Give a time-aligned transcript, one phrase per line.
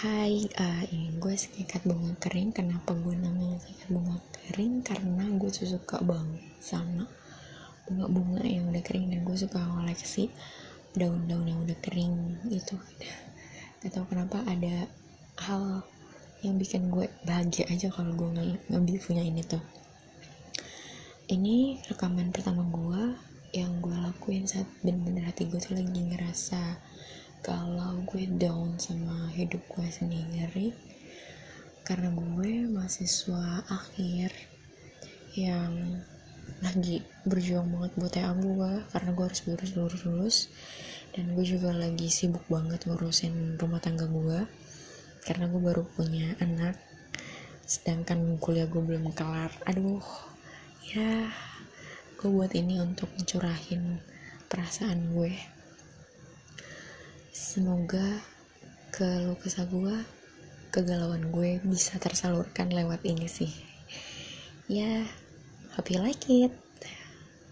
[0.00, 2.56] Hai, uh, ini gue sekikat bunga kering.
[2.56, 4.80] Kenapa gue namanya sekikat bunga kering?
[4.80, 7.04] Karena gue tuh suka banget sama
[7.84, 10.32] bunga-bunga yang udah kering dan gue suka koleksi
[10.96, 12.16] daun-daun yang udah kering
[12.48, 12.80] itu.
[13.84, 14.88] Gak tau kenapa ada
[15.44, 15.84] hal
[16.40, 19.60] yang bikin gue bahagia aja kalau gue ng ngambil punya ini tuh.
[21.28, 23.20] Ini rekaman pertama gue
[23.52, 26.88] yang gue lakuin saat bener-bener hati gue tuh lagi ngerasa
[28.10, 30.74] gue down sama hidup gue sendiri.
[31.86, 34.34] Karena gue mahasiswa akhir
[35.38, 36.02] yang
[36.58, 38.72] lagi berjuang banget buat TA gue.
[38.90, 40.36] Karena gue harus lulus lulus lulus
[41.14, 44.42] dan gue juga lagi sibuk banget ngurusin rumah tangga gue.
[45.22, 46.74] Karena gue baru punya anak.
[47.62, 49.54] Sedangkan kuliah gue belum kelar.
[49.70, 50.02] Aduh
[50.90, 51.30] ya
[52.18, 54.02] gue buat ini untuk mencurahin
[54.50, 55.59] perasaan gue
[57.40, 58.20] semoga
[58.92, 59.96] keluh kesah gue
[60.68, 63.48] kegalauan gue bisa tersalurkan lewat ini sih.
[64.68, 65.00] Ya yeah,
[65.72, 66.52] hope you like it